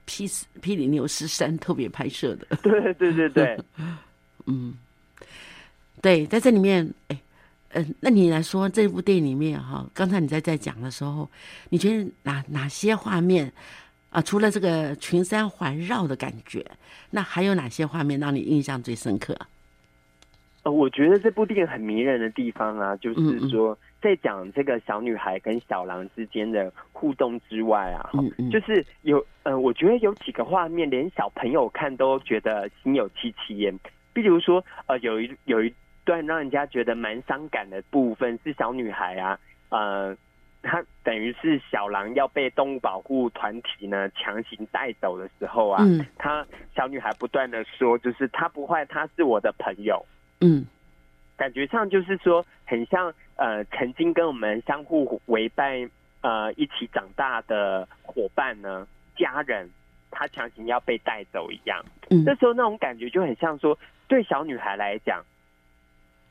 [0.07, 0.29] 霹
[0.61, 3.59] 霹雳牛十三特别拍摄的，对对对对，
[4.47, 4.75] 嗯，
[6.01, 7.21] 对，在这里面，哎，
[7.75, 11.31] 嗯、那你来说这部电影里面哈，刚才你在在讲的时候，
[11.69, 13.53] 你觉得哪哪些画面
[14.11, 14.21] 啊？
[14.21, 16.67] 除了这个群山环绕的感觉，
[17.11, 19.39] 那还有哪些画面让你印象最深刻？
[20.65, 28.11] 呃，我觉得这部电影很迷人的地方啊，就是说在讲这个小女孩跟小狼之间的互动之外啊，
[28.51, 33.77] 就是有呃，我觉得有几个画面，连小朋友看都觉得心有戚戚焉。
[34.13, 39.37] 比如说，呃，有一有一段让人家觉得蛮伤感的部分，是小女孩啊，
[39.71, 40.17] 呃，
[40.63, 46.47] 她等于是小狼要被动物保护团体呢强行带走的时候啊，嗯她
[46.77, 50.07] 小女孩不断的说，就是她不坏，她是我的朋友。
[50.43, 50.67] 嗯
[51.37, 59.69] 感觉上就是说，很像呃曾经跟我们相互为伴呃一起长大的伙伴呢，家人，
[60.11, 61.85] 他强行要被带走一样。
[62.11, 63.77] 嗯这时候那种感觉就很像说，
[64.07, 65.25] 对小女孩来讲，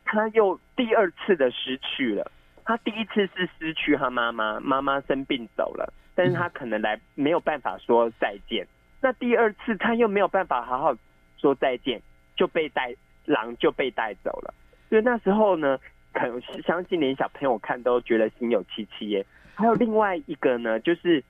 [0.05, 2.31] 她又第二次的失去了。
[2.63, 8.65] 她第一次是失去她妈妈，妈妈生病走了，但是她可能来没有办法说再见。
[9.01, 10.95] 那第二次她又没有办法好好
[11.37, 12.01] 说再见，
[12.35, 12.95] 就被带
[13.31, 14.53] 狼就被带走了。
[14.89, 15.79] 所以那时候呢，
[16.13, 19.25] 可能是相信连小朋友看都觉得心有戚戚耶。
[19.55, 21.23] 还有另外一个呢，就是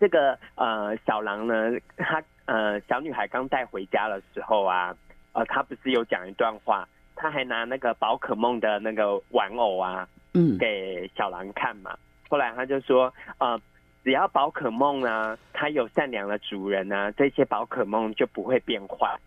[0.00, 4.96] 这个呃小狼呢，他呃小女孩刚带回家的时候啊，
[5.32, 11.96] 呃他不是有讲一段话，他还拿那个宝可梦的那个玩偶啊嗯给小狼看嘛。
[12.30, 13.60] 后来他就说，呃，
[14.04, 19.18] 只要宝可梦啊，它有善良的主人啊，这些宝可梦就不会变坏。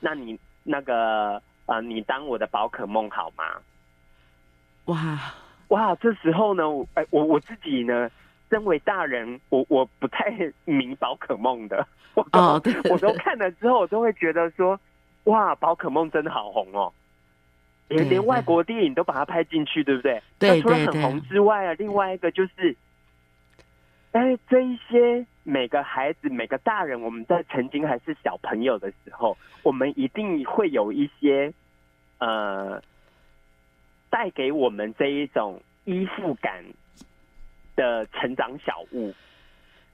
[0.00, 0.38] 那你
[0.70, 3.44] 那个呃，你当我的宝可梦好吗？
[4.84, 5.34] 哇，
[5.68, 8.10] 哇，这时候呢，我哎，我我自己呢，
[8.50, 10.30] 身为大人，我我不太
[10.66, 14.78] 迷宝可梦的， 我都、哦对我都看了之后，我都会觉得说，
[15.24, 16.92] 哇，宝可梦真的好红哦，
[17.88, 20.22] 连连外国电影都把它拍进去，对不对？
[20.38, 22.76] 对那除了很红之外啊，另外一个就是，
[24.12, 31.50] 哎，这一些每个孩子、每个大人，我们在曾经还是小朋友的时候，我们一定会有一些
[32.18, 32.82] 呃，
[34.10, 36.62] 带给我们这一种依附感
[37.74, 39.14] 的成长小物，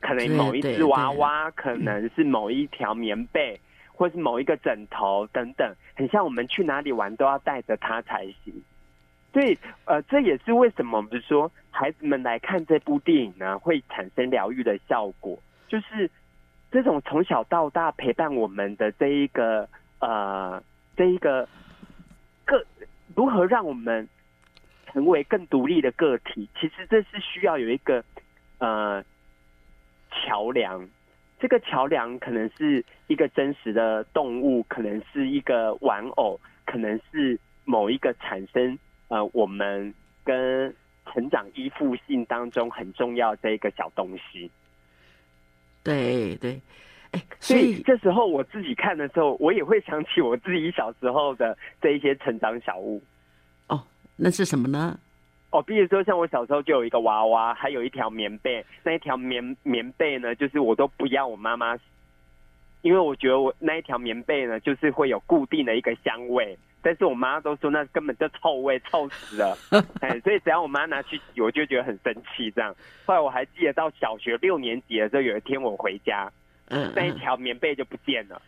[0.01, 3.61] 可能某一只娃娃，可能是某一条棉被，
[3.93, 8.53] 或是某一个枕头等等，很像我们去哪里玩都要带着它才行。
[9.35, 16.09] 所以，呃，这也是为什么我们说孩子们来看这部电影呢，会产生疗愈的效果，就是
[16.71, 19.69] 这种从小到大陪伴我们的这一个
[19.99, 20.63] 呃，
[20.97, 21.49] 这一个
[22.45, 22.65] 个
[23.17, 24.09] 如何让我们
[24.87, 28.05] 成为更独立的个体，其实这是需要有一个
[28.59, 29.05] 呃
[30.13, 30.89] 桥梁。
[31.41, 38.79] 这个桥梁可能是一个真实的动物，可能是一个玩偶，可能是某一个产生
[39.15, 40.75] 呃我们跟
[41.07, 44.51] 成长依附性当中很重要这一个小东西。
[45.85, 46.61] 对对，
[47.13, 53.01] 哎，所以这时候我自己看的时候，我也会想起我自己小时候的这一些成长小物。
[53.69, 53.81] 哦，
[54.17, 54.99] 那是什么呢？
[55.51, 61.79] 哦，比如说像我小时候就有一个娃娃，还有一条棉被，那一条棉棉被呢，就是我都不要我妈妈，
[62.83, 69.57] 因为我觉得我那一条棉被呢，就是会有固定的一个香味，但是我妈都说那根本就臭味，臭死了，
[70.03, 72.51] 哎，所以只要我妈拿去洗，我就觉得很生气。
[72.51, 76.31] 这样，后来我还记得到小学六年级的时候，有一天我回家，
[76.69, 78.41] 嗯，那一嗯条棉被就不见了。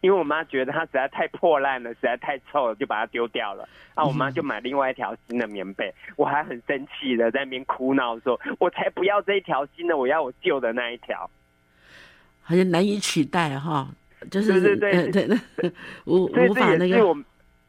[0.00, 3.66] 因为我妈觉得它实在太破烂了，实在太臭了，就把它丢掉了。
[3.94, 11.30] 啊，我妈就买另外一条新的棉被，我还很生气的在那边哭闹说：“我才不要这一条新的，我要我旧的那一条。
[12.42, 13.88] 好像难以取代哈，
[14.30, 15.72] 就是对对呃对对，
[16.04, 17.14] 无”无法那个，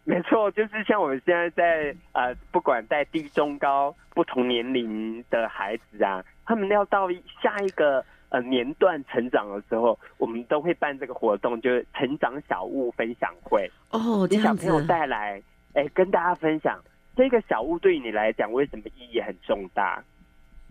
[0.04, 7.08] 没错，就是像我们现在在呃，不管在低中高不同年龄的孩子啊，他们要到
[7.41, 13.69] 下一个呃年段成长的时候，我们都会办这个活动，就是成长小物分享会。
[13.90, 15.42] 哦，这样子给小朋友带来，
[15.73, 16.79] 哎，跟大家分享
[17.15, 20.04] 这个小物对你来讲为什么意义很重大？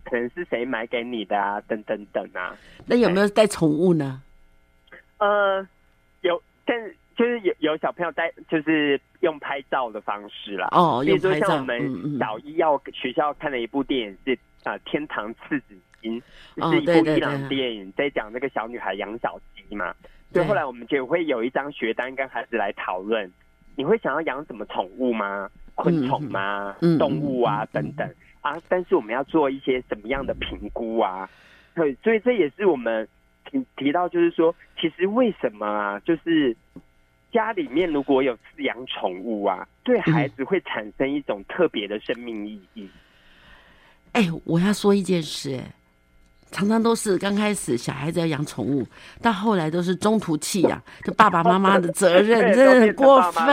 [0.05, 2.55] 可能是谁买给你的啊，等等等啊。
[2.85, 4.21] 那有没有带宠物呢？
[5.17, 5.67] 呃，
[6.65, 10.67] 有，但就是有有小朋友在，就是用拍照的方式啦。
[10.71, 16.21] 哦，比如说用拍照，像我们小一要学校看的一部电影是啊、呃天堂赤子心》，
[16.57, 19.93] 哦是一部伊朗电影，在讲那个小女孩养小鸡嘛。
[20.33, 23.31] 所以对后来我们就会有一张学单跟孩子来讨论，
[23.75, 25.49] 你会想要养什么宠物吗？
[25.75, 26.75] 昆虫吗？
[26.97, 28.09] 动物啊等等
[28.41, 28.57] 啊？
[28.69, 31.29] 但是我们要做一些什么样的评估啊？
[31.73, 33.05] 对，所以这也是我们
[33.49, 35.99] 提提到，就是说，其实为什么啊？
[35.99, 36.55] 就是
[37.31, 42.89] 家里面如果有饲养宠物啊，对孩子会产生一种特别的生命意义。
[44.13, 45.63] 哎，我要说一件事，哎，
[46.51, 48.87] 常常都是刚开始小孩子要养宠物，
[49.21, 53.45] 到后来都是中途弃养，就爸爸妈妈的责任， 对真的很过分。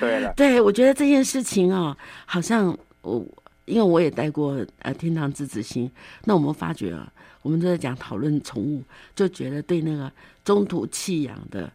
[0.00, 0.32] 对了。
[0.34, 1.94] 对，我觉得这件事情哦，
[2.24, 3.22] 好像我
[3.66, 5.90] 因为我也带过呃天堂之子星，
[6.24, 7.12] 那我们发觉啊，
[7.42, 8.82] 我们都在讲讨论宠物，
[9.14, 10.10] 就觉得对那个
[10.44, 11.70] 中途弃养的，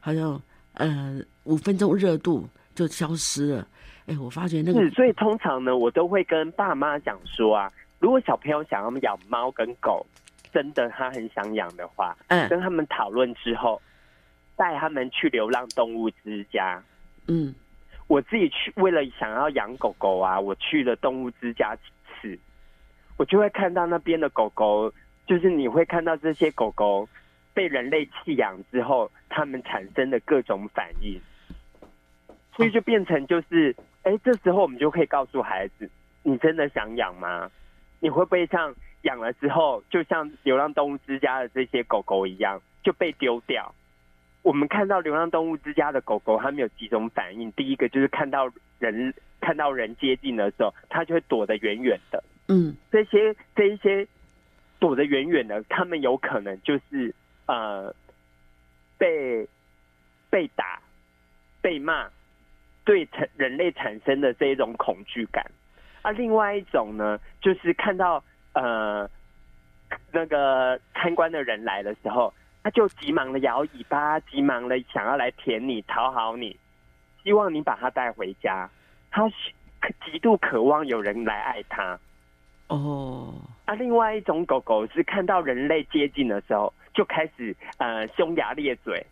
[0.00, 0.40] 好像
[0.74, 3.68] 呃五分钟热度就消失了。
[4.06, 10.06] 哎，我发觉那个是，所以通常呢，我都会跟爸妈讲说啊，如果小朋友想要养猫跟狗，
[10.52, 13.80] 真的他很想养的话，嗯跟他们讨论之后，
[14.56, 16.82] 带他们去流浪动物之家。
[17.26, 17.54] 嗯
[18.08, 21.82] 我自己去为了想要养狗狗啊，我去了动物之家几
[22.20, 22.38] 次，
[23.16, 24.92] 我就会看到那边的狗狗，
[25.26, 27.08] 就是你会看到这些狗狗
[27.52, 31.20] 被人类弃养之后，它们产生的各种反应，
[32.54, 35.90] 所以就变成就是，哎，这时候我们就可以告诉孩子，
[36.22, 37.50] 你真的想养吗？
[37.98, 43.74] 你会不会像养了之后，就像流浪动物之家的这些狗狗一样，就被丢掉？
[44.46, 47.50] 我们看到流浪动物之家的狗狗，它们有几种反应。
[47.52, 52.22] 第一个就是看到人看到人接近的时候，它就会躲得远远的。
[52.46, 54.06] 嗯这些这一些
[54.78, 57.12] 躲得远远的，他们有可能就是
[57.46, 57.92] 呃
[58.96, 59.48] 被
[60.30, 60.80] 被打、
[61.60, 62.08] 被骂，
[62.84, 65.44] 对产人类产生的这一种恐惧感。
[66.02, 68.22] 啊，另外一种呢，就是看到
[68.52, 69.10] 呃
[70.12, 72.32] 那个参观的人来的时候，
[72.66, 76.58] 他就急忙的摇尾巴，急忙的想要来舔你、讨好你，
[77.22, 78.68] 希望你把他带回家。
[79.08, 79.30] 他
[80.04, 81.96] 极度渴望有人来爱他。
[82.66, 83.32] 哦
[83.66, 89.06] 啊，另外一种狗狗是看到人类接近的时候，就开始呃匈牙咧嘴，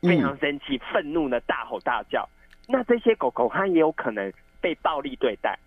[0.00, 2.24] 非常生气、愤怒的大吼大叫。
[2.68, 5.58] 那这些狗狗它也有可能被暴力对待。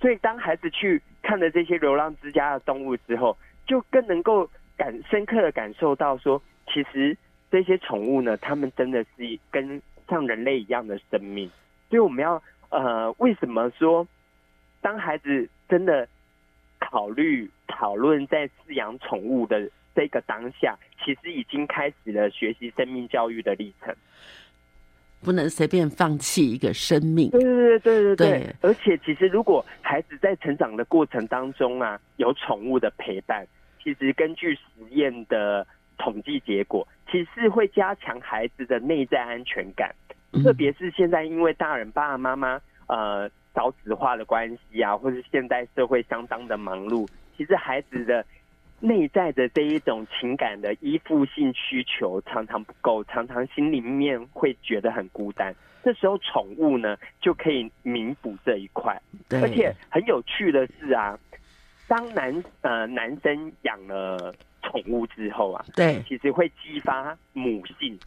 [0.00, 6.40] 所以，当孩子去看了这些流浪之家的动物之后，就更能够感深刻的感受到说，
[6.72, 7.16] 其实
[7.50, 11.50] 这些宠物呢，它们真的是跟像人类一样的生命。
[11.88, 14.06] 所以，我们要呃，为什么说
[14.80, 16.06] 当孩子真的
[16.78, 23.94] 考虑讨论在饲养宠物的这个当下，其实已经开始了学习生命教育的历程。
[25.22, 27.30] 不能随便放弃一个生命。
[27.30, 28.54] 对对对对对对对。
[28.60, 33.44] 而且，其实如果孩子在成长的过程当中啊，有宠物的陪伴，
[33.86, 35.64] 其实根据实验的
[35.96, 39.94] 统计结果，其实是会加强孩子的内在安全感。
[40.32, 48.26] 嗯特别是现在因为大人爸爸妈妈呃少子化的关系啊，或是现代社会相当的忙碌，其实孩子的
[48.80, 55.54] 内在的这一种情感的依附性需求常常不够，常常心里面会觉得很孤单。
[55.84, 61.16] 这时候宠物呢就可以弥补这一块，而且很有趣的是啊，
[61.88, 67.98] 当男呃男生养了宠物之后啊，对，其实会激发母性。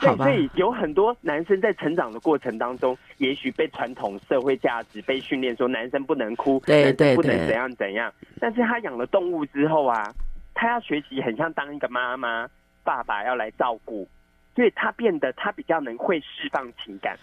[0.00, 8.12] 对，所，以有很多男生在成长的过程当中，也许被传统社会价值被训练说男生不能哭，对对对不能怎样怎样。
[8.40, 10.12] 但是他养了动物之后啊，
[10.52, 12.48] 他要学习很像当一个妈妈、
[12.82, 14.08] 爸爸要来照顾，
[14.56, 17.16] 所以他变得他比较能会释放情感，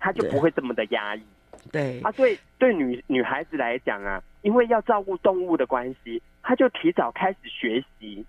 [0.00, 1.22] 他就不会这么的压抑。
[1.72, 2.00] 对。
[2.00, 8.24] 啊，对对女女孩子来讲啊，因为要照顾动物的关系，她就提早开始学习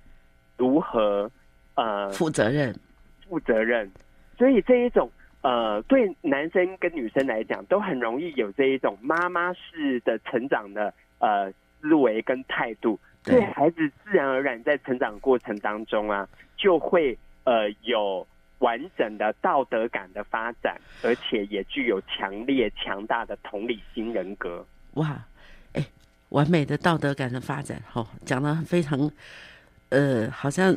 [0.57, 1.29] 如何
[1.75, 2.73] 呃负责任，
[3.27, 3.89] 负责任，
[4.37, 5.09] 所以这一种
[5.41, 13.45] 呃，对男生跟女生来讲，都很容易有这一种妈妈式的成长的呃思维跟态度，对对。
[13.45, 16.27] 孩子自然而然在成长过程当中啊，
[16.57, 18.27] 就会呃有
[18.59, 24.65] 完整的道德感的发展，而且也具有强烈强大的同理心人格。
[24.93, 25.19] 哇，
[25.73, 25.85] 哎，
[26.29, 29.09] 完美的道德感的发展，哦，讲的非常，
[29.89, 30.75] 呃，好像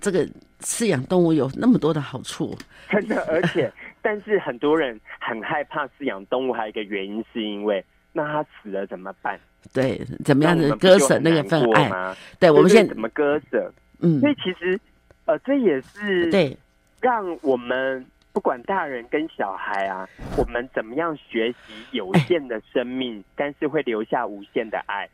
[0.00, 0.26] 这个
[0.60, 2.56] 饲养动物有那么多的好处，
[2.90, 9.38] 真的，而且，但是很多人很害怕饲养动物，还有一个原因是因为，那它死了怎么办？
[9.72, 12.16] 对，怎么样的那我们不就很割舍那个份爱？
[12.38, 13.72] 对，我们现对对怎么割舍？
[14.00, 14.78] 嗯所，以其实，
[15.24, 16.56] 呃，这也是对
[17.02, 25.06] 让我们不管大人跟小孩啊，我们怎么样学习有限的生命，但是会留下无限的爱。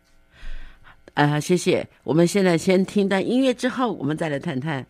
[1.15, 1.85] 啊、谢谢。
[2.05, 4.87] 我们现在先听段音乐，之后我们再来谈谈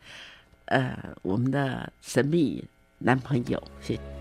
[0.67, 2.63] 呃我们的神秘
[2.99, 4.18] 男朋友，谢谢。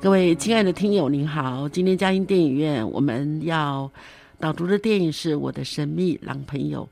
[0.00, 1.68] 各位亲爱的听友，您好！
[1.68, 3.90] 今天嘉音电影院我们要
[4.38, 6.88] 导读的电影是《我的神秘狼朋友》。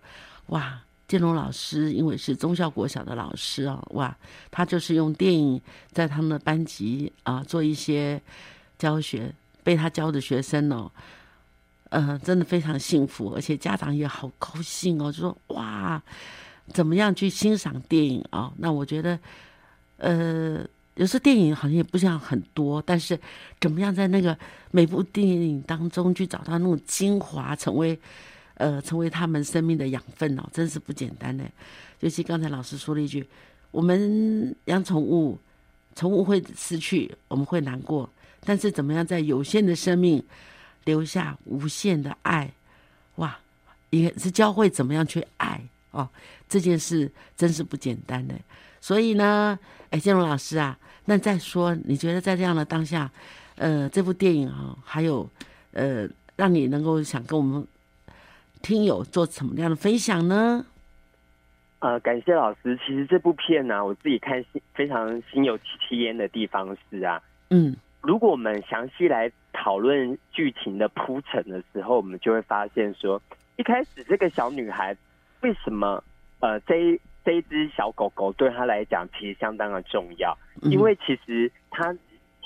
[0.46, 4.14] 哇，建龙老师因为是中校国小的老师啊，哇，
[4.50, 5.60] 他就是用电影
[5.92, 8.20] 在他们的班级啊做一些
[8.76, 9.32] 教学，
[9.62, 10.90] 被他教的学生哦，
[11.90, 16.02] 呃，真的非常幸福，而且家长也好高兴哦，就说哇，
[16.72, 18.52] 怎么样去欣赏电影啊？
[18.56, 19.16] 那我觉得，
[19.98, 20.66] 呃。
[20.96, 23.18] 有时候电影好像也不像很多，但是
[23.60, 24.36] 怎么样在那个
[24.70, 27.98] 每部电影当中去找到那种精华，成为
[28.54, 31.44] 呃，成为他们生命的养分哦，真是不简单呢。
[32.00, 33.26] 尤其刚才老师说了一句，
[33.70, 35.38] 我们养宠物，
[35.94, 38.08] 宠物会失去，我们会难过，
[38.44, 40.24] 但是怎么样在有限的生命
[40.84, 42.50] 留下无限的爱，
[43.16, 43.38] 哇，
[43.90, 46.08] 也是教会怎么样去爱哦，
[46.48, 48.34] 这件事真是不简单的。
[48.80, 49.58] 所以呢，
[49.90, 53.10] 哎，建荣老师啊，那再说，你觉得在这样的当下，
[53.56, 55.28] 呃，这部电影啊，还有
[55.72, 57.66] 呃，让你能够想跟我们
[58.62, 60.64] 听友做什么样的分享呢？
[61.80, 62.78] 呃，感谢老师。
[62.84, 67.20] 其实这部片呢、我自己看心非常心有戚戚焉的地方是啊，
[67.50, 73.20] 嗯如果我们详细来讨论剧情的铺陈的时候，我们就会发现说，
[73.56, 74.96] 一开始这个小女孩
[75.40, 76.02] 为什么
[76.40, 81.92] 呃这一这一只小狗狗对他来讲其实相当的重要，嗯因为其实他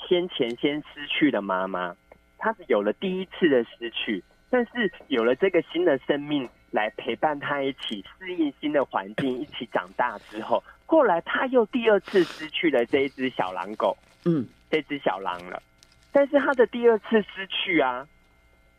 [0.09, 1.95] 先前先失去了妈妈，
[2.39, 13.95] 他是有了第一次的失去，但是有了这个新的生命来陪伴他一起适应新的环境，一起长大之后， 后来他又第二次失去了这一只小狼狗。
[14.25, 15.61] 嗯这只小狼了。
[16.11, 18.07] 但是他的第二次失去啊，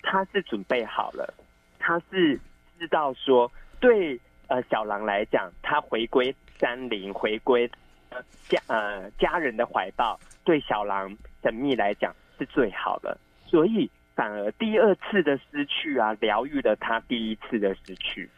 [0.02, 1.32] 他是准备好了，
[1.78, 2.40] 他是
[2.78, 4.18] 知道说，对
[4.52, 7.68] 呃小狼来讲，他回归山林，回归
[8.10, 18.28] 呃家呃家人的怀抱，对小狼神秘来讲是最好的，所以反而第二次的失去啊，疗愈了他第一次的失去。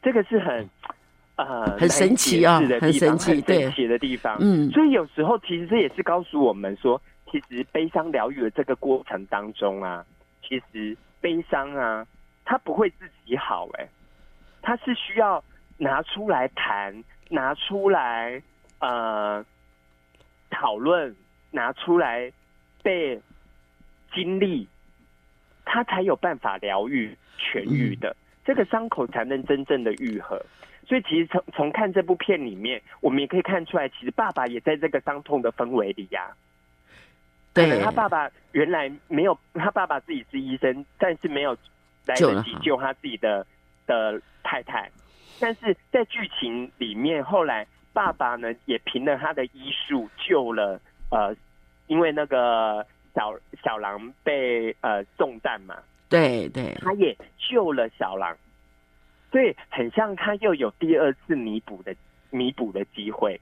[0.00, 0.70] 这个是很
[1.34, 4.36] 呃很神奇啊很神奇神奇的地方。
[4.38, 4.70] 嗯。
[4.70, 10.06] 所以有时候其实这也是告诉我们说，其实悲伤疗愈的这个过程当中啊，
[10.40, 12.06] 其实悲伤啊，
[12.44, 13.88] 它不会自己好、哎，
[14.62, 15.42] 它是需要
[15.76, 18.42] 拿出来谈，拿出来
[18.80, 19.44] 呃
[20.50, 21.14] 讨论，
[21.50, 22.32] 拿出来
[22.82, 23.20] 被
[24.14, 24.66] 经历，
[25.64, 30.40] 他才有办法疗愈痊愈的，这个伤口才能真正的愈合。
[30.86, 36.30] 所以其实从从看这部片里面，我们也可以看出来，其实爸爸也在这个伤痛的氛围里呀、
[37.52, 41.54] 可能对他爸爸原来没有，他爸爸自己是医生，但是没有
[42.06, 43.46] 来得及救他自己的
[43.88, 44.88] 的太太。
[45.40, 50.80] 但是在剧情里面，后来爸爸呢也凭了他的医术救了
[51.10, 51.34] 呃，
[51.88, 53.34] 因为那个小
[53.64, 55.76] 小狼被呃中弹嘛，
[56.08, 58.36] 对对，他也救了小狼，
[59.32, 61.94] 所以很像他又有第二次弥补的
[62.30, 63.40] 弥补的机会。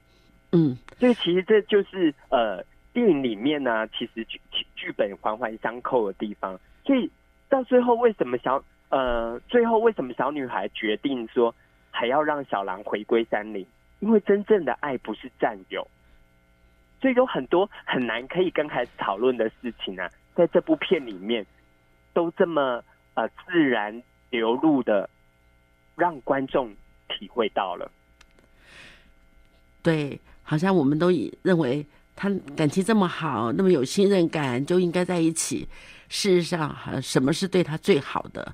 [0.53, 6.57] 嗯所以其实这就是呃电影里面呢、其实剧剧剧本环环相扣的地方。
[6.85, 7.09] 所以
[7.49, 11.53] 到最后，为什么小呃最后为什么小女孩决定说
[11.91, 13.65] 还要让小狼回归山林？
[13.99, 15.85] 因为真正的爱不是占有，
[17.01, 21.43] 所以有很多很难可以跟孩子讨论的事情啊，在这部片里面
[22.13, 22.83] 都这么
[23.15, 25.09] 呃自然流露的
[25.95, 26.71] 让观众
[27.09, 27.91] 体会到了。
[29.81, 31.83] 对，好像我们都以认为
[32.15, 35.67] 他感情这么好，那么有信任感，就应该在一起。
[36.09, 38.53] 事实上，呃什么是对他最好的？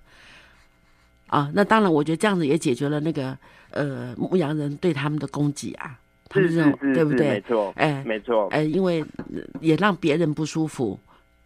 [1.27, 3.35] 啊，那当然，我觉得这样子也解决了那个
[3.71, 5.97] 呃牧羊人对他们的攻击啊，
[6.29, 7.29] 他们是认对不对？
[7.29, 8.47] 没错，哎没错。
[8.49, 10.99] 哎，因为呃也让别人不舒服，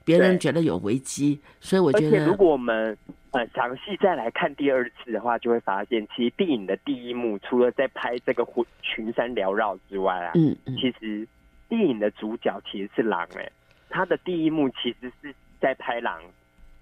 [0.04, 2.98] 别人觉得有危机，所以我觉得如果我们
[3.32, 11.26] 呃详细再来看第二次的话，就会发现，其实电影的第一幕除了在拍这个群群山缭绕之外啊，嗯嗯其实
[11.70, 13.50] 电影的主角其实是狼哎、
[13.90, 16.22] 他的第一幕其实是在拍狼，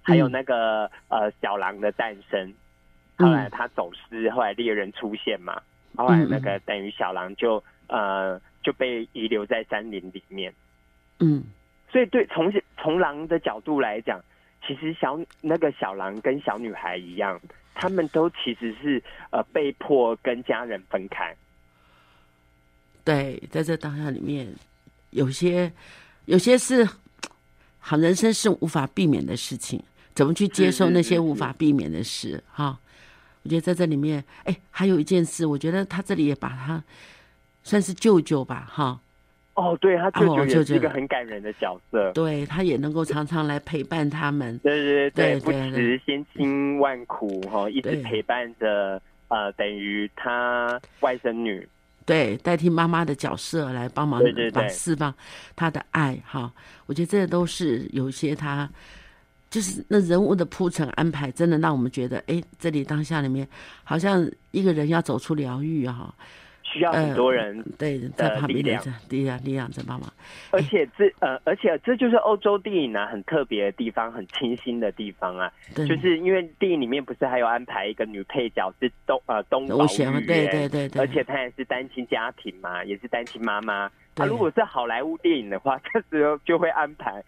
[0.01, 2.53] 还有那个、呃小狼的诞生。
[3.17, 5.61] 后来他走失，后来猎人出现嘛，
[5.95, 10.53] 后来那个等于小狼就呃就被遗留在山林里面。
[11.19, 11.43] 嗯
[11.89, 14.19] 所以对从从狼的角度来讲，
[14.67, 17.39] 其实小那个小狼跟小女孩一样，
[17.73, 21.33] 他们都其实是呃被迫跟家人分开。
[23.05, 24.53] 对，在这当下里面，
[25.11, 25.71] 有些
[26.25, 26.85] 有些是
[27.87, 29.79] 好人生是无法避免的事情，
[30.15, 32.43] 怎么去接受那些无法避免的事？
[32.51, 32.79] 哈，
[33.43, 36.83] 我觉得在这里面，哎，还有一件事，我觉得他这里也把他
[37.61, 38.99] 算是舅舅吧，哈，
[39.53, 42.11] 哦，对他舅舅哦舅舅也是一个很感人的角色。
[42.13, 51.69] 对他也能够常常来陪伴他们，对对对不对对辞千辛万苦哈，一直陪伴着呃，等于他外甥女。
[52.05, 54.21] 对，代替妈妈的角色来帮忙，
[54.53, 55.13] 把释放
[55.55, 56.53] 他的爱哈。
[56.85, 58.69] 我觉得这都是有一些他
[59.49, 63.47] 就是那人物的铺陈安排，真的让我们觉得，哎，这里当下里面
[63.83, 66.13] 好像一个人要走出疗愈哈，
[66.75, 68.83] 需要很多人，对，在旁边的力量。
[69.09, 70.11] 力量力量在帮忙。
[70.51, 83.89] 而且这呃，而且这就是欧洲电影啊很特别的地方，很清新的地方啊，对，就是因为电影里面不是还有安排一个女配角是东呃东宝我想玉对对对对，而且她也是单亲家庭嘛，也是单亲妈妈。
[84.13, 87.23] 对啊，如果是好莱坞电影的话，这时候就会安排，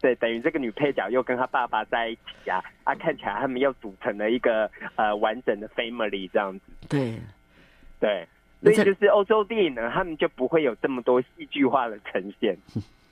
[0.00, 7.18] 对，等于这个女配角又跟她爸爸在一起啊，啊，看起来他们又组成了一个呃完整的 family 这样子，对。
[7.98, 8.26] 对，
[8.62, 12.56] 所以就是欧洲电影呢，他们就不会有这么多戏剧化的呈现。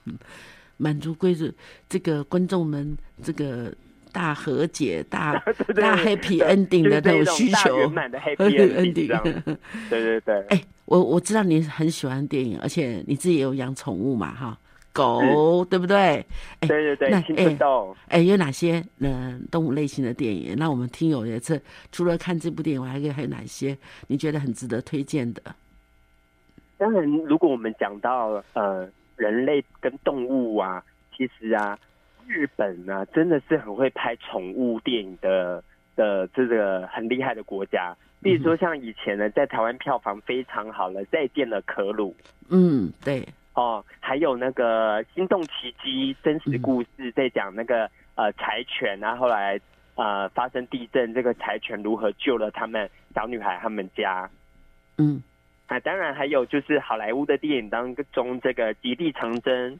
[0.77, 1.51] 满足规则
[1.89, 3.73] 这个观众们这个
[4.13, 5.33] 大和解、大
[5.75, 7.91] 大对 happy ending 的那种需求大圆。
[7.91, 8.35] 满的 happy
[8.79, 9.57] ending。
[9.89, 14.57] 对对对，哎，我我知道你很喜欢电影，而且你自己也有养宠物嘛，哈，
[14.99, 15.97] 狗对不对？
[16.59, 17.95] 哎对对那对，青春痘。
[18.09, 20.55] 哎，有哪些呃动物类型的电影？
[20.57, 23.77] 那我们听友也是除了看这部电影，我还可以还有哪些
[24.07, 25.41] 你觉得很值得推荐的？
[26.77, 30.83] 当然，如果我们讲到呃人类跟动物啊，
[31.15, 31.77] 其实啊，
[32.27, 35.63] 日本啊真的是很会拍宠物电影的
[35.95, 37.95] 的这个很厉害的国家。
[38.21, 42.15] 比如说像以前呢，在台湾票房非常好了，《再见了，可鲁》
[42.49, 43.25] 嗯，对，
[43.59, 49.59] 哦，还有那个《心动奇迹》真实故事，在讲那个呃柴犬啊，后来
[49.95, 54.29] 呃发生地震，这个柴犬如何救了他们小女孩他们家。
[54.97, 55.21] 嗯，
[55.67, 59.73] 啊，当然还有就是好莱坞的电影当中，这个《极地长征》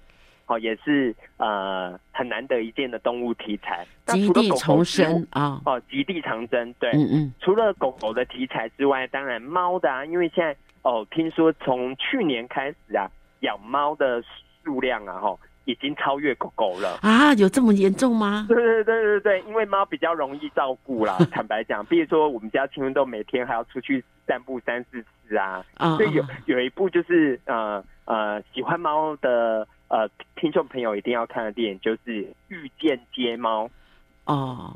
[0.48, 3.88] 哦，也是呃很难得一见的动物题材。
[4.06, 13.10] 那极地重生啊，哦，《极地长征》对，嗯嗯，除了狗狗的题材之外，当然猫的啊，因为现在哦，听说从去年开始啊，
[13.42, 14.24] 养猫的
[14.64, 17.00] 数量啊，哈，已经超越狗狗了。
[17.02, 18.46] 啊，有这么严重吗？
[18.48, 21.18] 对对对对对，因为猫比较容易照顾啦。
[21.32, 33.66] 坦白讲，比如说我们家青春豆每天还要出去散步三四次啊，啊，所以有啊有一部就是呃呃喜欢猫的呃听众朋友一定要看的电影，就是《遇见街猫》
[34.26, 34.76] 哦，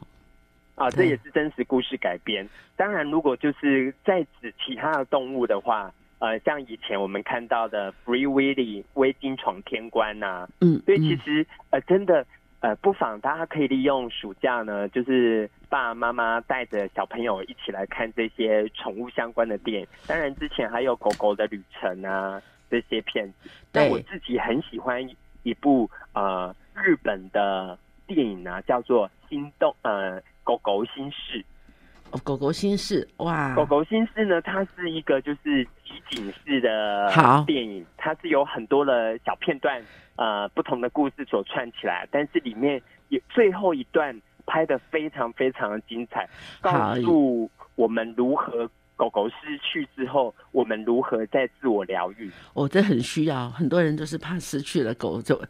[0.75, 2.47] 啊，对这也是真实故事改编。
[2.75, 5.91] 当然，如果就是在指其他的动物的话，
[6.23, 12.25] 呃，像以前我们看到的《Free Willy》微鲸闯天关呐、嗯，所以其嗯实呃，真的
[12.61, 19.87] 呃，不妨大家可以利用暑假呢，就是爸爸妈妈带着小朋友一起来看这些宠物相关的电影。
[20.07, 23.49] 当然，之前还有狗狗的旅程啊这些片子。
[23.73, 25.05] 但我自己很喜欢
[25.43, 31.39] 一部呃日本的电影啊，叫做《心动呃狗狗心事》。
[32.13, 39.81] 哦狗狗心事哇，狗狗心事呢，它是一个就是集锦式的好电影，它是有很多的小片段，
[40.15, 46.29] 呃，不同的故事所串起来，但是里面有最后一段拍的非常非常的精彩，
[46.61, 52.29] 告诉我们如何狗狗失去之后，我们如何在自我疗愈。
[52.53, 55.41] 哦、这很需要，很多人都是怕失去了狗就。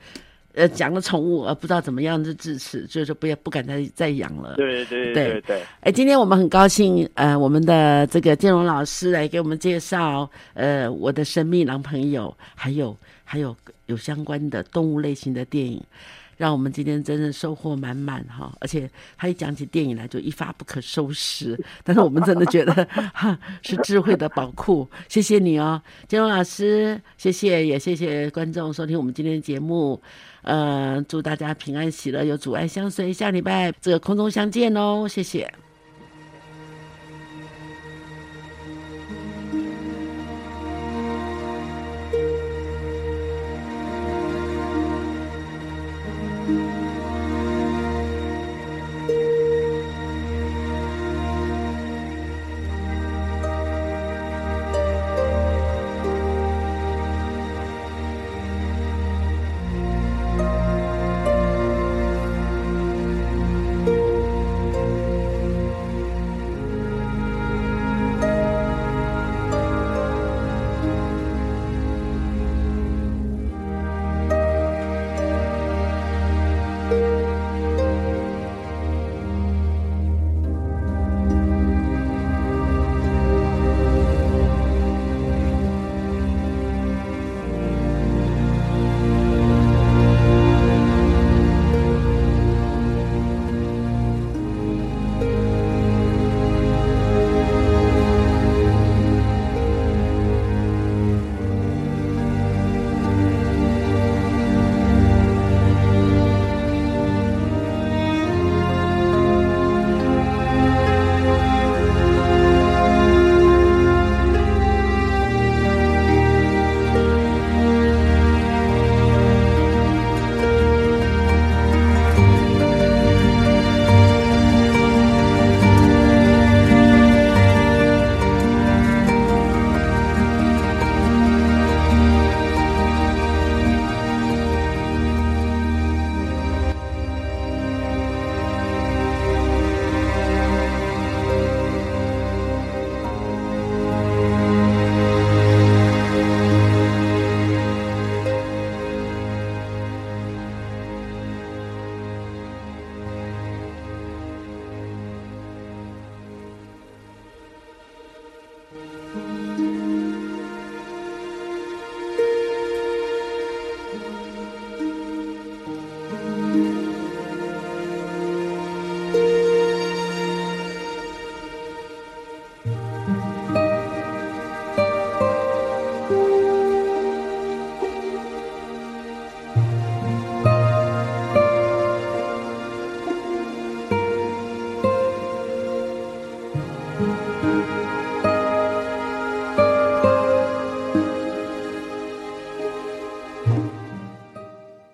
[0.53, 4.53] 呃，讲了宠物而不知道怎么样去支持，就是不要不敢再再养了。
[4.55, 13.55] 对对对对对对，哎，今天我们很高兴，呃，我们的这个建荣老师来给我们介绍，呃，我的神秘狼朋友，还有还有
[13.87, 15.81] 有相关的动物类型的电影，
[16.37, 18.51] 让我们今天真的收获满满哈！
[18.59, 22.73] 而且他一讲起电影来就一发不可收拾， 但是我们真的觉得
[23.13, 30.01] 哈是智慧的宝库，谢谢你哦，金荣老师，谢谢，也谢谢观众收听我们今天的节目。
[30.41, 33.13] 呃，祝大家平安喜乐，有阻碍相随。
[33.13, 35.62] 下礼拜这个空中相见哦，谢谢。